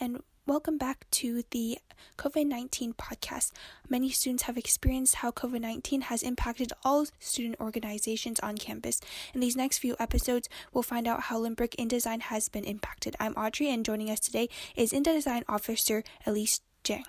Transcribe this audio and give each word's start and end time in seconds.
And 0.00 0.22
welcome 0.46 0.76
back 0.76 1.06
to 1.12 1.42
the 1.50 1.78
COVID 2.16 2.46
19 2.46 2.94
podcast. 2.94 3.52
Many 3.88 4.10
students 4.10 4.44
have 4.44 4.58
experienced 4.58 5.16
how 5.16 5.30
COVID 5.30 5.60
19 5.60 6.02
has 6.02 6.22
impacted 6.22 6.72
all 6.84 7.06
student 7.18 7.56
organizations 7.60 8.40
on 8.40 8.58
campus. 8.58 9.00
In 9.32 9.40
these 9.40 9.56
next 9.56 9.78
few 9.78 9.96
episodes, 9.98 10.48
we'll 10.72 10.82
find 10.82 11.06
out 11.06 11.22
how 11.22 11.40
Lynbrook 11.40 11.76
InDesign 11.76 12.22
has 12.22 12.48
been 12.48 12.64
impacted. 12.64 13.16
I'm 13.18 13.32
Audrey, 13.34 13.70
and 13.70 13.84
joining 13.84 14.10
us 14.10 14.20
today 14.20 14.48
is 14.76 14.92
InDesign 14.92 15.44
Officer 15.48 16.02
Elise 16.26 16.60
Jang. 16.84 17.04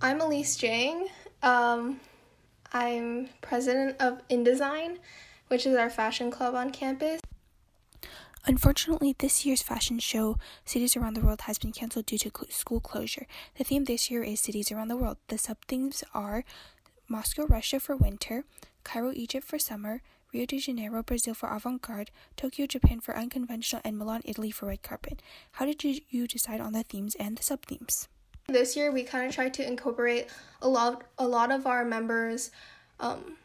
I'm 0.00 0.20
Elise 0.20 0.56
Jang. 0.56 1.08
Um, 1.42 2.00
I'm 2.72 3.28
president 3.40 3.96
of 4.00 4.26
InDesign, 4.28 4.98
which 5.48 5.66
is 5.66 5.76
our 5.76 5.90
fashion 5.90 6.30
club 6.30 6.54
on 6.54 6.70
campus. 6.70 7.20
Unfortunately, 8.48 9.12
this 9.18 9.44
year's 9.44 9.60
fashion 9.60 9.98
show, 9.98 10.38
Cities 10.64 10.96
Around 10.96 11.14
the 11.14 11.20
World, 11.20 11.42
has 11.42 11.58
been 11.58 11.72
canceled 11.72 12.06
due 12.06 12.18
to 12.18 12.30
school 12.48 12.78
closure. 12.78 13.26
The 13.58 13.64
theme 13.64 13.84
this 13.84 14.08
year 14.08 14.22
is 14.22 14.38
Cities 14.38 14.70
Around 14.70 14.86
the 14.86 14.96
World. 14.96 15.16
The 15.26 15.36
sub 15.36 15.56
themes 15.66 16.04
are 16.14 16.44
Moscow, 17.08 17.44
Russia 17.46 17.80
for 17.80 17.96
winter, 17.96 18.44
Cairo, 18.84 19.10
Egypt 19.12 19.44
for 19.44 19.58
summer, 19.58 20.00
Rio 20.32 20.46
de 20.46 20.58
Janeiro, 20.58 21.02
Brazil 21.02 21.34
for 21.34 21.48
avant 21.48 21.82
garde, 21.82 22.12
Tokyo, 22.36 22.66
Japan 22.66 23.00
for 23.00 23.16
unconventional, 23.16 23.82
and 23.84 23.98
Milan, 23.98 24.22
Italy 24.24 24.52
for 24.52 24.66
red 24.66 24.82
carpet. 24.82 25.22
How 25.52 25.66
did 25.66 25.82
you, 25.82 26.00
you 26.08 26.28
decide 26.28 26.60
on 26.60 26.72
the 26.72 26.84
themes 26.84 27.16
and 27.16 27.36
the 27.36 27.42
sub 27.42 27.66
themes? 27.66 28.08
This 28.46 28.76
year, 28.76 28.92
we 28.92 29.02
kind 29.02 29.26
of 29.26 29.34
tried 29.34 29.54
to 29.54 29.66
incorporate 29.66 30.28
a 30.62 30.68
lot, 30.68 31.02
a 31.18 31.26
lot 31.26 31.50
of 31.50 31.66
our 31.66 31.84
members. 31.84 32.52
Um, 33.00 33.38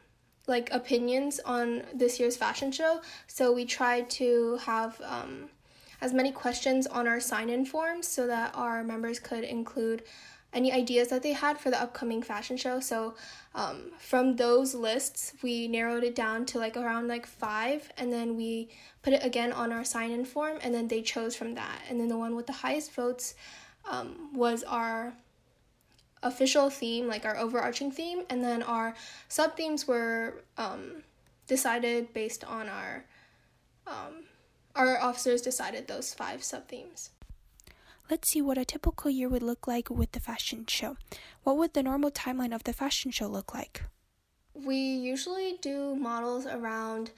like 0.55 0.67
opinions 0.71 1.39
on 1.57 1.65
this 2.01 2.19
year's 2.19 2.37
fashion 2.37 2.71
show. 2.71 3.01
So 3.27 3.43
we 3.51 3.65
tried 3.65 4.05
to 4.21 4.57
have 4.69 5.01
um, 5.15 5.49
as 6.01 6.11
many 6.13 6.31
questions 6.31 6.85
on 6.97 7.07
our 7.07 7.19
sign-in 7.19 7.65
forms 7.65 8.07
so 8.07 8.27
that 8.27 8.47
our 8.55 8.83
members 8.83 9.19
could 9.19 9.43
include 9.43 10.03
any 10.53 10.71
ideas 10.71 11.07
that 11.07 11.23
they 11.23 11.31
had 11.31 11.57
for 11.57 11.69
the 11.71 11.81
upcoming 11.81 12.21
fashion 12.21 12.57
show. 12.57 12.79
So 12.79 13.15
um, 13.55 13.77
from 13.99 14.35
those 14.35 14.75
lists, 14.75 15.33
we 15.41 15.67
narrowed 15.67 16.03
it 16.03 16.15
down 16.15 16.45
to 16.47 16.59
like 16.59 16.75
around 16.75 17.07
like 17.07 17.25
five, 17.25 17.89
and 17.97 18.11
then 18.11 18.35
we 18.35 18.69
put 19.03 19.13
it 19.13 19.23
again 19.23 19.51
on 19.53 19.71
our 19.71 19.85
sign-in 19.85 20.25
form, 20.25 20.57
and 20.61 20.73
then 20.75 20.87
they 20.87 21.01
chose 21.01 21.33
from 21.39 21.55
that. 21.55 21.79
And 21.89 21.99
then 21.99 22.09
the 22.09 22.17
one 22.17 22.35
with 22.35 22.47
the 22.47 22.53
highest 22.65 22.93
votes 22.93 23.35
um, 23.89 24.29
was 24.33 24.63
our 24.63 25.13
official 26.23 26.69
theme, 26.69 27.07
like 27.07 27.25
our 27.25 27.37
overarching 27.37 27.91
theme, 27.91 28.23
and 28.29 28.43
then 28.43 28.63
our 28.63 28.95
sub 29.27 29.55
themes 29.57 29.87
were 29.87 30.43
um, 30.57 31.03
decided 31.47 32.13
based 32.13 32.43
on 32.43 32.69
our 32.69 33.05
um, 33.87 34.25
our 34.75 35.01
officers 35.01 35.41
decided 35.41 35.87
those 35.87 36.13
five 36.13 36.43
sub 36.43 36.67
themes. 36.67 37.11
Let's 38.09 38.29
see 38.29 38.41
what 38.41 38.57
a 38.57 38.65
typical 38.65 39.09
year 39.09 39.29
would 39.29 39.43
look 39.43 39.67
like 39.67 39.89
with 39.89 40.11
the 40.11 40.19
fashion 40.19 40.65
show. 40.67 40.97
What 41.43 41.57
would 41.57 41.73
the 41.73 41.83
normal 41.83 42.11
timeline 42.11 42.53
of 42.53 42.63
the 42.63 42.73
fashion 42.73 43.11
show 43.11 43.27
look 43.27 43.53
like? 43.53 43.83
We 44.53 44.75
usually 44.75 45.57
do 45.61 45.95
models 45.95 46.45
around 46.45 47.11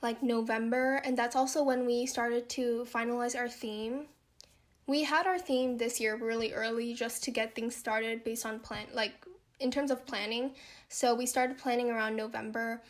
like 0.00 0.22
November, 0.22 1.02
and 1.04 1.18
that's 1.18 1.34
also 1.34 1.62
when 1.64 1.86
we 1.86 2.06
started 2.06 2.48
to 2.50 2.86
finalize 2.92 3.36
our 3.36 3.48
theme 3.48 4.06
we 4.88 5.04
had 5.04 5.26
our 5.26 5.38
theme 5.38 5.76
this 5.76 6.00
year 6.00 6.16
really 6.16 6.52
early 6.54 6.94
just 6.94 7.22
to 7.22 7.30
get 7.30 7.54
things 7.54 7.76
started 7.76 8.24
based 8.24 8.46
on 8.46 8.58
plan 8.58 8.86
like 8.94 9.12
in 9.60 9.70
terms 9.70 9.90
of 9.90 10.06
planning. 10.06 10.52
So 10.88 11.14
we 11.14 11.26
started 11.26 11.58
planning 11.58 11.90
around 11.90 12.16
November 12.16 12.80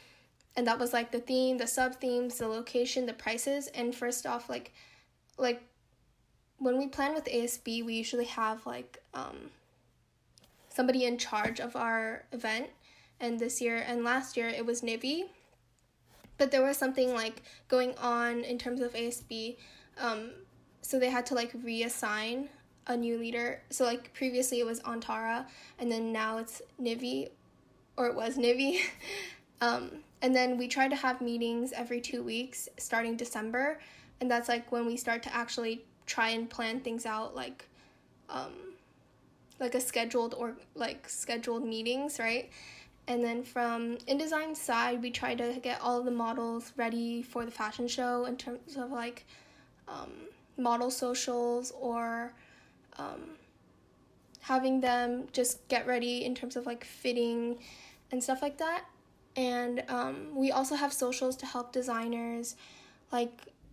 and 0.56 0.66
that 0.66 0.78
was 0.78 0.92
like 0.92 1.10
the 1.10 1.18
theme, 1.18 1.58
the 1.58 1.66
sub 1.66 1.96
themes, 1.96 2.38
the 2.38 2.46
location, 2.46 3.04
the 3.04 3.12
prices 3.12 3.66
and 3.74 3.94
first 3.94 4.26
off 4.26 4.48
like 4.48 4.72
like 5.36 5.60
when 6.58 6.78
we 6.78 6.86
plan 6.86 7.14
with 7.14 7.24
ASB, 7.24 7.84
we 7.84 7.94
usually 7.94 8.26
have 8.26 8.64
like 8.64 9.02
um 9.12 9.50
somebody 10.68 11.04
in 11.04 11.18
charge 11.18 11.58
of 11.58 11.74
our 11.74 12.24
event 12.30 12.68
and 13.18 13.40
this 13.40 13.60
year 13.60 13.84
and 13.84 14.04
last 14.04 14.36
year 14.36 14.48
it 14.48 14.64
was 14.64 14.82
Nivi. 14.82 15.24
But 16.36 16.52
there 16.52 16.62
was 16.62 16.76
something 16.76 17.12
like 17.12 17.42
going 17.66 17.96
on 17.98 18.44
in 18.44 18.56
terms 18.56 18.80
of 18.80 18.92
ASB 18.92 19.56
um 20.00 20.30
so 20.88 20.98
they 20.98 21.10
had 21.10 21.26
to 21.26 21.34
like 21.34 21.52
reassign 21.62 22.48
a 22.86 22.96
new 22.96 23.18
leader. 23.18 23.60
So 23.68 23.84
like 23.84 24.14
previously 24.14 24.58
it 24.58 24.64
was 24.64 24.80
Antara, 24.80 25.44
and 25.78 25.92
then 25.92 26.14
now 26.14 26.38
it's 26.38 26.62
Nivi, 26.80 27.28
or 27.98 28.06
it 28.06 28.14
was 28.14 28.38
Nivi. 28.38 28.78
um, 29.60 29.90
and 30.22 30.34
then 30.34 30.56
we 30.56 30.66
try 30.66 30.88
to 30.88 30.96
have 30.96 31.20
meetings 31.20 31.72
every 31.72 32.00
two 32.00 32.22
weeks 32.22 32.70
starting 32.78 33.18
December, 33.18 33.80
and 34.22 34.30
that's 34.30 34.48
like 34.48 34.72
when 34.72 34.86
we 34.86 34.96
start 34.96 35.22
to 35.24 35.34
actually 35.34 35.84
try 36.06 36.30
and 36.30 36.48
plan 36.48 36.80
things 36.80 37.04
out, 37.04 37.36
like, 37.36 37.66
um, 38.30 38.54
like 39.60 39.74
a 39.74 39.80
scheduled 39.82 40.32
or 40.32 40.54
like 40.74 41.06
scheduled 41.06 41.66
meetings, 41.66 42.18
right? 42.18 42.48
And 43.06 43.22
then 43.22 43.42
from 43.42 43.98
InDesign 44.08 44.56
side, 44.56 45.02
we 45.02 45.10
try 45.10 45.34
to 45.34 45.60
get 45.62 45.82
all 45.82 46.02
the 46.02 46.10
models 46.10 46.72
ready 46.78 47.20
for 47.20 47.44
the 47.44 47.50
fashion 47.50 47.88
show 47.88 48.24
in 48.24 48.38
terms 48.38 48.78
of 48.78 48.90
like 48.90 49.26
um, 49.86 50.12
model 50.58 50.90
socials 50.90 51.72
or 51.80 52.32
um, 52.98 53.30
having 54.40 54.80
them 54.80 55.28
just 55.32 55.66
get 55.68 55.86
ready 55.86 56.24
in 56.24 56.34
terms 56.34 56.56
of 56.56 56.66
like 56.66 56.84
fitting 56.84 57.58
and 58.10 58.22
stuff 58.22 58.42
like 58.42 58.58
that. 58.58 58.84
And 59.36 59.84
um, 59.88 60.28
we 60.34 60.50
also 60.50 60.74
have 60.74 60.92
socials 60.92 61.36
to 61.36 61.46
help 61.46 61.72
designers, 61.72 62.56
like 63.12 63.30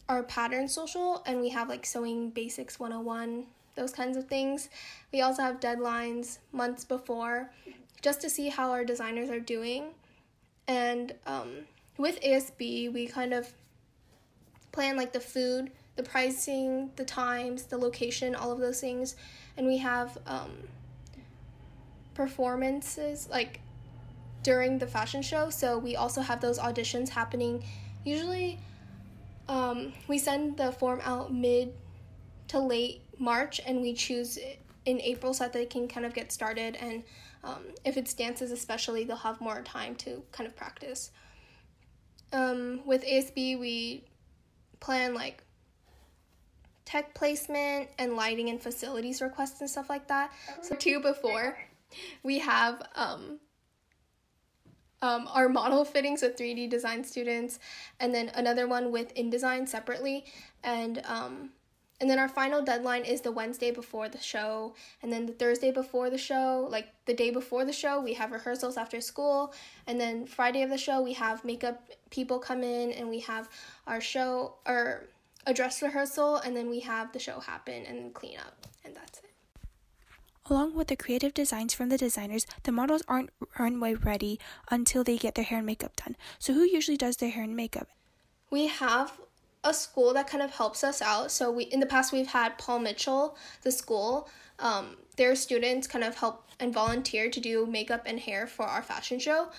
our 0.08 0.22
pattern 0.24 0.68
social, 0.68 1.24
and 1.26 1.42
we 1.42 1.50
have 1.50 1.70
like 1.70 1.86
sewing 1.86 2.30
basics 2.30 2.80
101, 2.80 3.46
those 3.76 3.92
kinds 3.92 4.16
of 4.18 4.28
things. 4.28 4.70
We 5.12 5.22
also 5.22 5.42
have 5.42 5.60
deadlines 5.60 6.40
months 6.52 6.86
before 6.86 7.50
just 8.02 8.22
to 8.22 8.30
see 8.30 8.50
how 8.50 8.70
our 8.70 8.86
designers 8.86 9.30
are 9.30 9.40
doing. 9.40 9.86
And 10.68 11.14
um, 11.26 11.50
with 11.98 12.22
ASB, 12.22 12.94
we 12.94 13.08
kind 13.08 13.34
of 13.34 13.52
plan 14.72 14.98
like 14.98 15.14
the 15.14 15.20
food 15.20 15.72
the 15.96 16.04
pricing, 16.04 16.92
the 16.96 17.06
times, 17.06 17.64
the 17.64 17.78
location, 17.78 18.36
all 18.36 18.52
of 18.52 18.60
those 18.60 18.82
things. 18.82 19.16
And 19.58 19.66
we 19.68 19.78
have 19.78 20.18
um, 20.28 20.52
performances 22.14 23.28
like 23.30 23.62
during 24.44 24.78
the 24.78 24.88
fashion 24.88 25.22
show. 25.22 25.50
So 25.50 25.78
we 25.78 25.96
also 25.96 26.22
have 26.22 26.42
those 26.42 26.60
auditions 26.60 27.10
happening. 27.10 27.64
Usually, 28.04 28.60
um, 29.48 29.94
we 30.08 30.18
send 30.18 30.58
the 30.58 30.72
form 30.72 31.02
out 31.04 31.34
mid 31.34 31.74
to 32.50 32.60
late 32.60 33.02
March 33.18 33.62
and 33.66 33.82
we 33.82 33.94
choose 33.94 34.38
in 34.86 35.02
April 35.02 35.34
so 35.34 35.46
that 35.46 35.54
they 35.54 35.66
can 35.66 35.88
kind 35.88 36.06
of 36.06 36.14
get 36.14 36.32
started. 36.32 36.76
And 36.80 37.04
um, 37.44 37.64
if 37.84 37.98
it's 37.98 38.14
dances, 38.14 38.52
especially, 38.52 39.04
they'll 39.04 39.16
have 39.18 39.40
more 39.42 39.62
time 39.62 39.96
to 39.98 40.24
kind 40.32 40.48
of 40.48 40.56
practice. 40.56 41.12
Um, 42.34 42.82
with 42.86 43.04
ASB, 43.04 43.60
we 43.60 44.04
plan 44.80 45.14
like 45.14 45.44
tech 46.86 47.14
placement 47.14 47.90
and 47.98 48.16
lighting 48.16 48.50
and 48.50 48.62
facilities 48.62 49.22
requests 49.22 49.60
and 49.62 49.70
stuff 49.70 49.90
like 49.90 50.08
that. 50.08 50.32
So 50.62 50.76
two 50.76 51.00
before 51.00 51.58
we 52.24 52.40
have 52.40 52.82
um, 52.96 53.40
um, 55.02 55.28
our 55.32 55.50
model 55.50 55.86
fittings 55.86 56.22
with 56.22 56.38
3D 56.38 56.70
design 56.70 57.04
students, 57.04 57.60
and 58.00 58.14
then 58.14 58.32
another 58.36 58.68
one 58.68 58.92
with 58.92 59.14
InDesign 59.16 59.68
separately, 59.68 60.26
and 60.64 61.02
um, 61.06 61.50
and 62.02 62.10
then 62.10 62.20
our 62.20 62.28
final 62.28 62.62
deadline 62.62 63.06
is 63.06 63.22
the 63.22 63.32
Wednesday 63.32 63.72
before 63.72 64.10
the 64.10 64.20
show, 64.20 64.74
and 65.02 65.12
then 65.12 65.26
the 65.26 65.32
Thursday 65.32 65.72
before 65.72 66.10
the 66.10 66.18
show, 66.18 66.68
like 66.70 66.88
the 67.06 67.14
day 67.14 67.30
before 67.30 67.64
the 67.66 67.74
show, 67.74 68.02
we 68.02 68.14
have 68.14 68.32
rehearsals 68.32 68.78
after 68.78 69.00
school, 69.00 69.54
and 69.88 70.00
then 70.00 70.26
Friday 70.26 70.62
of 70.62 70.70
the 70.70 70.78
show 70.78 71.02
we 71.02 71.14
have 71.14 71.46
makeup 71.46 71.88
people 72.10 72.40
come 72.40 72.64
in, 72.64 72.92
and 72.92 73.10
we 73.10 73.20
have 73.20 73.50
our 73.88 74.02
show 74.02 74.56
or 74.66 75.04
a 75.46 75.54
dress 75.54 75.82
rehearsal, 75.82 76.38
and 76.38 76.56
then 76.56 76.70
we 76.70 76.82
have 76.82 77.12
the 77.12 77.20
show 77.20 77.40
happen 77.40 77.86
and 77.86 78.14
clean 78.14 78.38
up, 78.38 78.68
and 78.84 78.96
that's 78.96 79.20
it. 79.20 79.26
Along 80.48 80.76
with 80.76 80.88
the 80.90 80.96
creative 80.96 81.34
designs 81.34 81.74
from 81.74 81.90
the 81.90 81.98
designers, 81.98 82.46
the 82.64 82.72
models 82.72 83.04
aren't 83.08 83.32
runway 83.58 83.96
ready 83.96 84.40
until 84.70 85.04
they 85.04 85.18
get 85.18 85.36
their 85.36 85.44
hair 85.44 85.58
and 85.58 85.66
makeup 85.66 85.96
done. 85.96 86.16
So, 86.38 86.54
who 86.54 86.64
usually 86.64 86.98
does 86.98 87.18
their 87.18 87.32
hair 87.32 87.44
and 87.44 87.56
makeup? 87.56 87.88
We 88.52 88.68
have 88.68 89.20
a 89.64 89.74
school 89.74 90.14
that 90.14 90.28
kind 90.28 90.44
of 90.44 90.52
helps 90.52 90.84
us 90.84 91.02
out. 91.02 91.32
So, 91.32 91.52
we 91.52 91.64
in 91.64 91.80
the 91.80 91.88
past 91.88 92.14
we've 92.14 92.28
had 92.28 92.58
Paul 92.58 92.80
Mitchell, 92.80 93.38
the 93.64 93.72
school. 93.72 94.30
Um, 94.60 94.98
their 95.18 95.36
students 95.36 95.88
kind 95.88 96.04
of 96.04 96.16
help 96.16 96.48
and 96.60 96.74
volunteer 96.74 97.30
to 97.30 97.40
do 97.40 97.66
makeup 97.66 98.04
and 98.06 98.20
hair 98.20 98.48
for 98.48 98.66
our 98.66 98.84
fashion 98.84 99.20
show. 99.20 99.50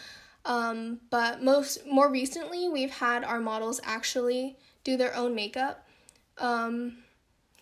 Um, 0.45 1.01
but 1.11 1.43
most 1.43 1.85
more 1.87 2.09
recently, 2.09 2.69
we've 2.69 2.91
had 2.91 3.25
our 3.25 3.41
models 3.41 3.81
actually 3.83 4.57
do 4.85 4.97
their 4.97 5.15
own 5.17 5.35
makeup, 5.35 5.86
um, 6.39 6.99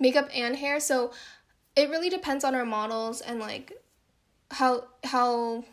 makeup 0.00 0.28
and 0.34 0.56
hair. 0.56 0.80
So 0.80 1.12
it 1.76 1.90
really 1.90 2.10
depends 2.10 2.44
on 2.44 2.54
our 2.54 2.64
models 2.64 3.20
and 3.20 3.40
like 3.40 3.72
how 4.50 4.84
how 5.04 5.64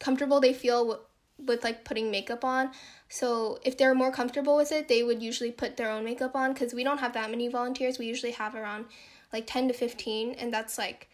comfortable 0.00 0.40
they 0.40 0.52
feel 0.52 0.86
with, 0.86 0.98
with 1.44 1.64
like 1.64 1.84
putting 1.84 2.10
makeup 2.10 2.44
on. 2.44 2.70
So 3.08 3.58
if 3.64 3.78
they're 3.78 3.94
more 3.94 4.10
comfortable 4.10 4.56
with 4.56 4.72
it, 4.72 4.88
they 4.88 5.02
would 5.02 5.22
usually 5.22 5.52
put 5.52 5.76
their 5.76 5.90
own 5.90 6.04
makeup 6.04 6.34
on 6.34 6.52
because 6.52 6.74
we 6.74 6.84
don't 6.84 6.98
have 6.98 7.12
that 7.14 7.30
many 7.30 7.48
volunteers. 7.48 7.98
We 7.98 8.06
usually 8.06 8.32
have 8.32 8.54
around 8.54 8.86
like 9.32 9.46
10 9.46 9.68
to 9.68 9.74
15 9.74 10.32
and 10.32 10.52
that's 10.52 10.78
like 10.78 11.08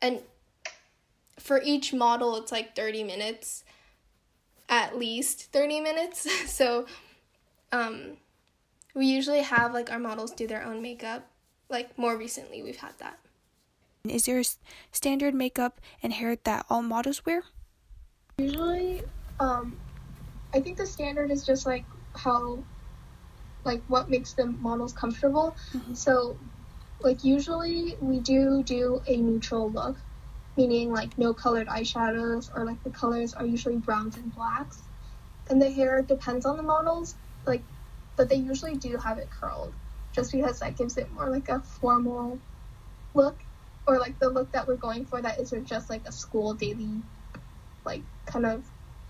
and 0.00 0.20
for 1.38 1.60
each 1.64 1.92
model 1.92 2.36
it's 2.36 2.52
like 2.52 2.76
30 2.76 3.04
minutes 3.04 3.64
at 4.68 4.98
least 4.98 5.52
30 5.52 5.80
minutes 5.80 6.28
so 6.52 6.86
um 7.72 8.16
we 8.94 9.06
usually 9.06 9.42
have 9.42 9.72
like 9.72 9.90
our 9.90 9.98
models 9.98 10.30
do 10.32 10.46
their 10.46 10.62
own 10.64 10.82
makeup. 10.82 11.28
Like 11.68 11.96
more 11.98 12.16
recently 12.16 12.62
we've 12.62 12.76
had 12.76 12.98
that. 12.98 13.18
Is 14.08 14.24
there 14.24 14.42
standard 14.90 15.34
makeup 15.34 15.80
and 16.02 16.12
hair 16.12 16.36
that 16.44 16.66
all 16.68 16.82
models 16.82 17.24
wear? 17.24 17.42
Usually 18.38 19.02
um 19.40 19.76
i 20.54 20.60
think 20.60 20.76
the 20.76 20.86
standard 20.86 21.30
is 21.30 21.44
just 21.44 21.66
like 21.66 21.84
how 22.14 22.58
like 23.64 23.82
what 23.88 24.10
makes 24.10 24.32
the 24.34 24.46
models 24.46 24.92
comfortable. 24.92 25.56
Mm-hmm. 25.72 25.94
so 25.94 26.36
like 27.00 27.24
usually 27.24 27.96
we 28.00 28.20
do 28.20 28.62
do 28.62 29.02
a 29.06 29.16
neutral 29.16 29.70
look 29.70 29.96
meaning 30.56 30.92
like 30.92 31.16
no 31.18 31.32
colored 31.32 31.66
eyeshadows 31.68 32.50
or 32.54 32.64
like 32.64 32.82
the 32.84 32.90
colors 32.90 33.34
are 33.34 33.46
usually 33.46 33.76
browns 33.76 34.16
and 34.16 34.34
blacks. 34.34 34.82
And 35.48 35.60
the 35.60 35.70
hair 35.70 36.02
depends 36.02 36.46
on 36.46 36.56
the 36.56 36.62
models. 36.62 37.14
Like 37.46 37.62
but 38.16 38.28
they 38.28 38.36
usually 38.36 38.76
do 38.76 38.96
have 38.96 39.18
it 39.18 39.28
curled 39.30 39.72
just 40.12 40.32
because 40.32 40.60
that 40.60 40.76
gives 40.76 40.96
it 40.96 41.10
more 41.12 41.30
like 41.30 41.48
a 41.48 41.60
formal 41.60 42.38
look 43.14 43.36
or 43.86 43.98
like 43.98 44.18
the 44.18 44.28
look 44.28 44.50
that 44.52 44.66
we're 44.66 44.76
going 44.76 45.04
for 45.04 45.20
that 45.20 45.38
isn't 45.40 45.66
just 45.66 45.90
like 45.90 46.06
a 46.06 46.12
school 46.12 46.54
daily 46.54 47.02
like 47.84 48.02
kind 48.26 48.46
of 48.46 48.64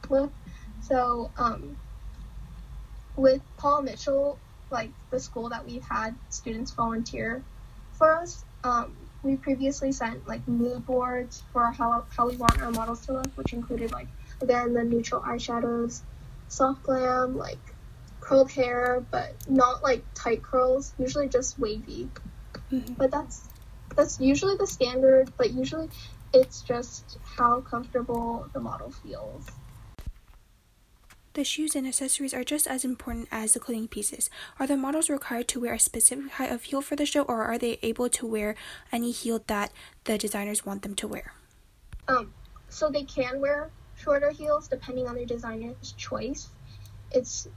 look 0.09 0.33
so 0.81 1.31
um 1.37 1.77
with 3.17 3.43
paul 3.59 3.83
mitchell 3.83 4.39
like 4.73 4.91
the 5.11 5.21
school 5.21 5.51
that 5.51 5.65
we've 5.65 5.85
had 5.85 6.17
students 6.31 6.73
volunteer 6.73 7.43
for 7.93 8.17
us. 8.17 8.45
Um, 8.65 8.97
we 9.23 9.37
previously 9.37 9.93
sent 9.93 10.27
like 10.27 10.47
mood 10.49 10.85
boards 10.85 11.45
for 11.53 11.71
how, 11.71 12.05
how 12.17 12.29
we 12.29 12.37
want 12.37 12.61
our 12.61 12.71
models 12.73 13.07
to 13.07 13.13
look, 13.13 13.29
which 13.37 13.53
included 13.53 13.93
like 13.93 14.09
again 14.41 14.73
the 14.73 14.83
neutral 14.83 15.21
eyeshadows, 15.21 16.01
soft 16.49 16.83
glam, 16.83 17.37
like 17.37 17.72
curled 18.23 18.51
hair, 18.51 19.05
but 19.11 19.35
not 19.49 19.83
like 19.83 20.03
tight 20.15 20.43
curls, 20.43 20.95
usually 20.99 21.29
just 21.29 21.59
wavy. 21.59 22.09
Mm-hmm. 22.73 22.95
But 22.95 23.11
that's 23.11 23.49
that's 23.95 24.21
usually 24.21 24.57
the 24.57 24.67
standard, 24.67 25.33
but 25.37 25.53
usually 25.53 25.91
it's 26.33 26.63
just 26.63 27.19
how 27.37 27.61
comfortable 27.61 28.49
the 28.55 28.61
model 28.61 28.91
feels. 28.91 29.47
The 31.35 31.45
shoes 31.45 31.75
and 31.75 31.87
accessories 31.87 32.35
are 32.35 32.45
just 32.45 32.67
as 32.67 32.85
important 32.85 33.29
as 33.33 33.55
the 33.55 33.61
clothing 33.61 33.89
pieces. 33.89 34.29
Are 34.61 34.67
the 34.67 34.77
models 34.77 35.09
required 35.09 35.49
to 35.49 35.61
wear 35.61 35.75
a 35.75 35.79
specific 35.79 36.33
height 36.33 36.53
of 36.53 36.63
heel 36.65 36.83
for 36.83 36.95
the 36.95 37.07
show, 37.07 37.23
or 37.23 37.45
are 37.45 37.57
they 37.57 37.79
able 37.83 38.11
to 38.11 38.27
wear 38.27 38.55
any 38.93 39.13
heel 39.13 39.43
that 39.47 39.73
the 40.05 40.19
designers 40.19 40.67
want 40.67 40.83
them 40.83 40.95
to 40.97 41.09
wear? 41.09 41.33
Um, 42.07 42.33
so 42.69 42.91
they 42.91 43.05
can 43.05 43.41
wear 43.41 43.71
shorter 43.97 44.31
heels 44.31 44.69
depending 44.69 45.09
on 45.09 45.15
their 45.15 45.25
designer's 45.25 45.93
choice. 45.97 46.49
It's, 47.11 47.49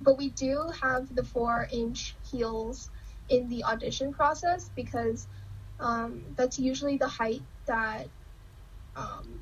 but 0.00 0.16
we 0.16 0.30
do 0.30 0.70
have 0.80 1.14
the 1.14 1.24
four-inch 1.24 2.16
heels 2.30 2.90
in 3.28 3.48
the 3.48 3.64
audition 3.64 4.12
process 4.12 4.70
because 4.74 5.26
um, 5.80 6.22
that's 6.36 6.58
usually 6.58 6.96
the 6.96 7.08
height 7.08 7.42
that 7.66 8.06
um, 8.96 9.40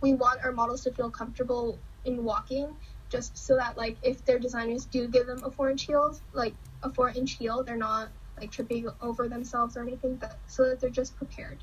we 0.00 0.14
want 0.14 0.44
our 0.44 0.52
models 0.52 0.82
to 0.82 0.92
feel 0.92 1.10
comfortable 1.10 1.78
in 2.04 2.24
walking 2.24 2.68
just 3.10 3.36
so 3.36 3.56
that 3.56 3.76
like 3.76 3.96
if 4.02 4.24
their 4.24 4.38
designers 4.38 4.86
do 4.86 5.08
give 5.08 5.26
them 5.26 5.42
a 5.44 5.50
four 5.50 5.70
inch 5.70 5.82
heel 5.82 6.16
like 6.32 6.54
a 6.82 6.90
four 6.90 7.10
inch 7.10 7.32
heel 7.32 7.62
they're 7.62 7.76
not 7.76 8.08
like 8.38 8.50
tripping 8.50 8.88
over 9.02 9.28
themselves 9.28 9.76
or 9.76 9.82
anything 9.82 10.16
but 10.16 10.38
so 10.46 10.64
that 10.64 10.80
they're 10.80 10.90
just 10.90 11.16
prepared 11.16 11.58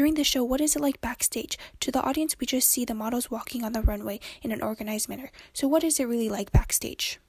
during 0.00 0.14
the 0.14 0.24
show, 0.24 0.42
what 0.42 0.62
is 0.62 0.76
it 0.76 0.80
like 0.80 0.98
backstage? 1.02 1.58
To 1.80 1.92
the 1.92 2.00
audience, 2.00 2.34
we 2.40 2.46
just 2.46 2.70
see 2.70 2.86
the 2.86 2.94
models 2.94 3.30
walking 3.30 3.62
on 3.62 3.74
the 3.74 3.82
runway 3.82 4.18
in 4.40 4.50
an 4.50 4.62
organized 4.62 5.10
manner. 5.10 5.30
So, 5.52 5.68
what 5.68 5.84
is 5.84 6.00
it 6.00 6.06
really 6.06 6.30
like 6.30 6.50
backstage? 6.52 7.20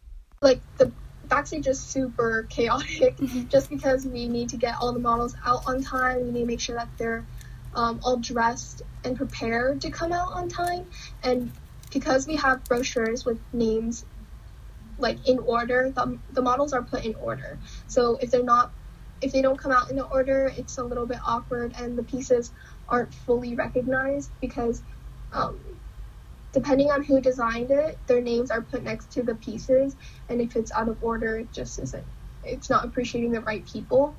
Like, 0.41 0.61
the 0.77 0.89
backstage 1.27 1.67
is 1.67 1.81
super 1.81 2.47
chaotic 2.49 3.17
mm-hmm. 3.17 3.47
just 3.49 3.69
because 3.69 4.07
we 4.07 4.29
need 4.29 4.47
to 4.47 4.55
get 4.55 4.75
all 4.79 4.93
the 4.93 4.99
models 4.99 5.35
out 5.45 5.67
on 5.67 5.83
time. 5.83 6.27
We 6.27 6.31
need 6.31 6.39
to 6.39 6.45
make 6.45 6.61
sure 6.61 6.77
that 6.77 6.87
they're 6.97 7.25
um, 7.75 7.99
all 8.05 8.15
dressed 8.15 8.83
and 9.03 9.17
prepared 9.17 9.81
to 9.81 9.91
come 9.91 10.13
out 10.13 10.31
on 10.31 10.47
time. 10.47 10.85
And 11.23 11.51
because 11.91 12.25
we 12.25 12.37
have 12.37 12.63
brochures 12.63 13.25
with 13.25 13.41
names 13.51 14.05
like 14.97 15.27
in 15.27 15.39
order, 15.39 15.91
the, 15.93 16.17
the 16.31 16.41
models 16.41 16.71
are 16.71 16.83
put 16.83 17.03
in 17.03 17.15
order. 17.15 17.59
So 17.87 18.17
if 18.21 18.31
they're 18.31 18.43
not, 18.43 18.71
if 19.21 19.31
they 19.31 19.41
don't 19.41 19.57
come 19.57 19.71
out 19.71 19.89
in 19.89 19.95
the 19.95 20.05
order, 20.05 20.51
it's 20.57 20.77
a 20.77 20.83
little 20.83 21.05
bit 21.05 21.19
awkward 21.25 21.73
and 21.77 21.97
the 21.97 22.03
pieces 22.03 22.51
aren't 22.89 23.13
fully 23.13 23.55
recognized 23.55 24.31
because 24.41 24.83
um, 25.31 25.59
depending 26.51 26.91
on 26.91 27.03
who 27.03 27.21
designed 27.21 27.71
it, 27.71 27.99
their 28.07 28.21
names 28.21 28.51
are 28.51 28.61
put 28.61 28.83
next 28.83 29.11
to 29.13 29.23
the 29.23 29.35
pieces. 29.35 29.95
And 30.29 30.41
if 30.41 30.55
it's 30.55 30.71
out 30.71 30.89
of 30.89 30.97
order, 31.01 31.37
it 31.37 31.51
just 31.53 31.79
isn't, 31.79 32.05
it's 32.43 32.69
not 32.69 32.85
appreciating 32.85 33.31
the 33.31 33.41
right 33.41 33.65
people 33.65 34.15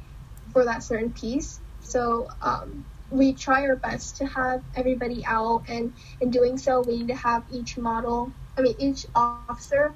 for 0.52 0.64
that 0.64 0.82
certain 0.82 1.12
piece. 1.12 1.60
So 1.80 2.28
um, 2.40 2.84
we 3.12 3.34
try 3.34 3.66
our 3.66 3.76
best 3.76 4.16
to 4.16 4.26
have 4.26 4.62
everybody 4.74 5.24
out 5.26 5.64
and 5.68 5.92
in 6.20 6.30
doing 6.30 6.56
so 6.56 6.80
we 6.80 6.98
need 6.98 7.08
to 7.08 7.14
have 7.14 7.44
each 7.50 7.76
model 7.76 8.32
i 8.56 8.62
mean 8.62 8.74
each 8.78 9.06
officer 9.14 9.94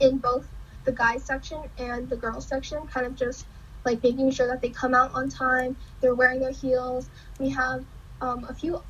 in 0.00 0.18
both 0.18 0.46
the 0.84 0.92
guys 0.92 1.24
section 1.24 1.62
and 1.78 2.08
the 2.10 2.16
girls 2.16 2.46
section 2.46 2.86
kind 2.86 3.06
of 3.06 3.14
just 3.14 3.46
like 3.84 4.02
making 4.02 4.30
sure 4.30 4.46
that 4.46 4.60
they 4.60 4.70
come 4.70 4.94
out 4.94 5.12
on 5.14 5.28
time 5.28 5.76
they're 6.00 6.14
wearing 6.14 6.40
their 6.40 6.52
heels 6.52 7.08
we 7.38 7.48
have 7.48 7.84
um, 8.20 8.44
a 8.48 8.54
few 8.54 8.82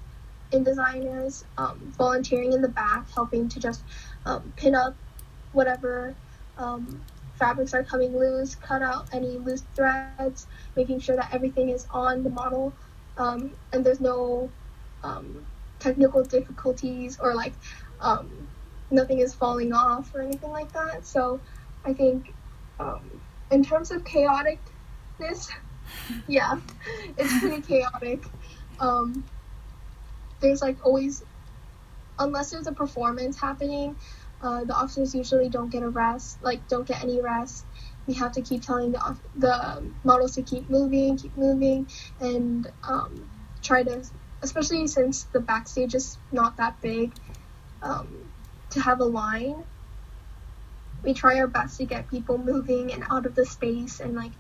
in 0.53 0.63
designers 0.63 1.45
um, 1.59 1.79
volunteering 1.99 2.53
in 2.53 2.63
the 2.63 2.69
back 2.69 3.11
helping 3.13 3.49
to 3.49 3.59
just 3.59 3.83
um, 4.27 4.53
pin 4.57 4.75
up 4.75 4.95
whatever 5.53 6.15
um, 6.59 7.01
fabrics 7.39 7.75
are 7.75 7.83
coming 7.83 8.17
loose 8.17 8.55
cut 8.55 8.83
out 8.83 9.09
any 9.13 9.39
loose 9.39 9.65
threads 9.75 10.47
making 10.77 11.01
sure 11.01 11.17
that 11.17 11.33
everything 11.33 11.71
is 11.71 11.87
on 11.91 12.23
the 12.23 12.31
model 12.31 12.73
um, 13.19 13.51
and 13.73 13.85
there's 13.85 14.01
no 14.01 14.51
um, 15.03 15.45
technical 15.79 16.23
difficulties 16.25 17.19
or 17.21 17.35
like 17.35 17.53
nothing 18.91 19.19
is 19.19 19.35
falling 19.35 19.73
off 19.73 20.15
or 20.15 20.23
anything 20.23 20.51
like 20.51 20.73
that. 20.73 21.07
So 21.07 21.41
I 21.85 21.93
think 21.93 22.33
in 23.51 23.63
terms 23.63 23.91
of 23.91 24.05
chaoticness, 25.21 25.49
yeah, 26.29 26.59
it's 27.17 27.39
pretty 27.41 27.63
chaotic. 27.63 28.25
Um, 28.81 29.25
there's 30.41 30.61
like 30.61 30.85
always, 30.85 31.23
unless 32.19 32.51
there's 32.51 32.67
a 32.67 32.73
performance 32.73 33.41
happening, 33.41 33.97
uh, 34.43 34.65
the 34.65 34.75
officers 34.75 35.15
usually 35.15 35.49
don't 35.49 35.71
get 35.71 35.83
a 35.83 35.89
rest, 35.89 36.43
like 36.43 36.67
don't 36.69 36.87
get 36.87 37.03
any 37.03 37.21
rest 37.21 37.65
we 38.07 38.15
have 38.15 38.33
to 38.33 38.43
keep 38.43 38.63
telling 38.63 38.93
the 38.93 39.17
the 39.37 39.83
models 40.03 40.35
to 40.35 40.43
keep 40.43 40.69
moving, 40.69 41.17
keep 41.17 41.37
moving, 41.37 41.89
and 42.21 42.71
um, 42.87 43.29
try 43.63 43.83
to, 43.83 44.05
especially 44.43 44.87
since 44.87 45.25
the 45.25 45.41
backstage 45.41 45.95
is 45.95 46.19
not 46.31 46.57
that 46.59 46.81
big, 46.81 47.13
um, 47.83 48.31
to 48.71 48.81
have 48.81 49.01
a 49.01 49.05
line. 49.05 49.65
We 51.03 51.15
try 51.15 51.39
our 51.39 51.47
best 51.47 51.79
to 51.79 51.85
get 51.85 52.11
people 52.11 52.39
moving 52.39 52.93
and 52.93 53.05
out 53.11 53.27
of 53.27 53.35
the 53.35 53.45
space 53.45 54.01
and 54.01 54.15
like 54.15 54.33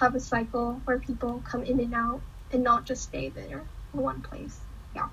have 0.00 0.14
a 0.14 0.20
cycle 0.20 0.80
where 0.84 0.98
people 0.98 1.42
come 1.46 1.62
in 1.62 1.80
and 1.80 1.94
out 1.94 2.20
and 2.52 2.62
not 2.62 2.84
just 2.84 3.02
stay 3.02 3.28
there 3.28 3.64
in 3.92 4.00
one 4.00 4.20
place. 4.22 4.60
Yeah. 4.94 5.08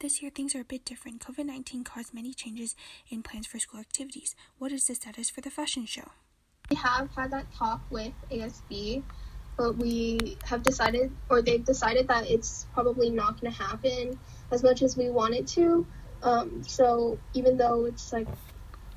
This 0.00 0.22
year, 0.22 0.30
things 0.30 0.54
are 0.54 0.60
a 0.60 0.64
bit 0.64 0.84
different. 0.84 1.20
COVID 1.20 1.46
19 1.46 1.84
caused 1.84 2.14
many 2.14 2.32
changes 2.32 2.76
in 3.08 3.22
plans 3.22 3.46
for 3.46 3.58
school 3.58 3.80
activities. 3.80 4.34
What 4.58 4.72
is 4.72 4.86
the 4.86 4.94
status 4.94 5.30
for 5.30 5.40
the 5.40 5.50
fashion 5.50 5.86
show? 5.86 6.10
We 6.70 6.76
have 6.76 7.10
had 7.16 7.30
that 7.30 7.52
talk 7.52 7.80
with 7.90 8.12
ASB, 8.30 9.02
but 9.56 9.76
we 9.76 10.36
have 10.44 10.62
decided, 10.62 11.10
or 11.28 11.42
they've 11.42 11.64
decided 11.64 12.08
that 12.08 12.30
it's 12.30 12.66
probably 12.74 13.10
not 13.10 13.40
going 13.40 13.52
to 13.52 13.58
happen 13.62 14.18
as 14.52 14.62
much 14.62 14.82
as 14.82 14.96
we 14.96 15.10
want 15.10 15.34
it 15.34 15.46
to. 15.48 15.86
Um, 16.22 16.62
so 16.62 17.18
even 17.32 17.56
though 17.56 17.86
it's 17.86 18.12
like 18.12 18.28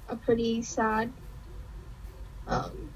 a 0.09 0.15
pretty 0.15 0.61
sad, 0.63 1.11
um, 2.47 2.91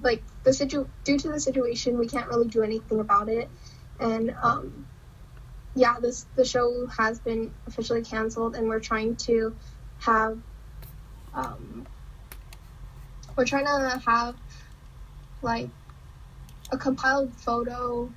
like 0.00 0.22
the 0.46 0.52
situ 0.52 0.86
due 1.02 1.18
to 1.18 1.28
the 1.28 1.40
situation, 1.40 1.98
we 1.98 2.06
can't 2.06 2.28
really 2.28 2.46
do 2.46 2.62
anything 2.62 3.00
about 3.00 3.28
it, 3.28 3.50
and 3.98 4.32
um, 4.40 4.86
yeah, 5.74 5.98
this 6.00 6.24
the 6.36 6.44
show 6.44 6.86
has 6.86 7.18
been 7.18 7.52
officially 7.66 8.02
canceled, 8.02 8.54
and 8.54 8.68
we're 8.68 8.78
trying 8.78 9.16
to 9.16 9.56
have 9.98 10.38
um, 11.34 11.84
we're 13.34 13.44
trying 13.44 13.64
to 13.64 14.00
have 14.06 14.36
like 15.42 15.68
a 16.70 16.78
compiled 16.78 17.34
photo 17.34 18.08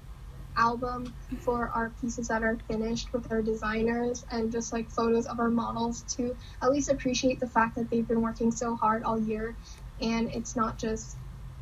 album 0.56 1.12
for 1.40 1.70
our 1.70 1.92
pieces 2.00 2.28
that 2.28 2.44
are 2.44 2.58
finished 2.68 3.12
with 3.12 3.32
our 3.32 3.42
designers 3.42 4.24
and 4.32 4.52
just 4.52 4.72
like 4.72 4.88
photos 4.92 5.26
of 5.26 5.40
our 5.40 5.50
models 5.50 6.02
to 6.04 6.36
at 6.62 6.70
least 6.72 6.90
appreciate 6.90 7.40
the 7.40 7.48
fact 7.48 7.76
that 7.76 7.90
they've 7.90 8.08
been 8.08 8.22
working 8.22 8.52
so 8.52 8.76
hard 8.76 9.04
all 9.04 9.20
year. 9.20 9.56
And 10.02 10.30
it's 10.32 10.56
not 10.56 10.78
just 10.78 11.16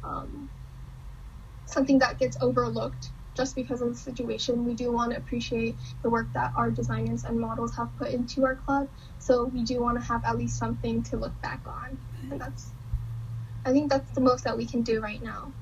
um, 0.04 0.50
something 1.68 2.00
that 2.00 2.18
gets 2.18 2.38
overlooked 2.42 3.12
just 3.36 3.56
because 3.56 3.82
of 3.82 3.90
the 3.90 3.96
situation. 3.96 4.66
We 4.66 4.74
do 4.74 4.92
want 4.92 5.12
to 5.12 5.18
appreciate 5.18 5.76
the 6.02 6.10
work 6.10 6.28
that 6.34 6.52
our 6.58 6.72
designers 6.72 7.24
and 7.24 7.40
models 7.40 7.76
have 7.78 7.96
put 7.98 8.10
into 8.10 8.44
our 8.46 8.56
club. 8.56 8.90
So 9.20 9.46
we 9.46 9.64
do 9.64 9.80
want 9.80 10.00
to 10.00 10.04
have 10.04 10.26
at 10.26 10.38
least 10.38 10.58
something 10.58 11.04
to 11.04 11.18
look 11.18 11.40
back 11.42 11.62
on. 11.68 11.98
And 12.32 12.42
that's, 12.42 12.72
I 13.64 13.72
think 13.72 13.92
that's 13.92 14.10
the 14.12 14.22
most 14.22 14.44
that 14.44 14.58
we 14.58 14.66
can 14.66 14.82
do 14.82 15.00
right 15.00 15.22
now. 15.22 15.54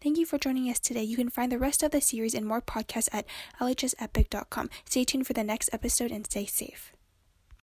Thank 0.00 0.18
you 0.18 0.26
for 0.26 0.38
joining 0.38 0.68
us 0.68 0.80
today. 0.80 1.02
You 1.02 1.16
can 1.16 1.30
find 1.30 1.52
the 1.52 1.58
rest 1.58 1.82
of 1.82 1.90
the 1.90 2.00
series 2.00 2.34
and 2.34 2.46
more 2.46 2.60
podcasts 2.60 3.08
at 3.12 3.26
lhsepic.com. 3.60 4.70
Stay 4.86 5.04
tuned 5.04 5.26
for 5.26 5.32
the 5.34 5.44
next 5.44 5.70
episode 5.72 6.10
and 6.10 6.26
stay 6.26 6.46
safe. 6.46 6.93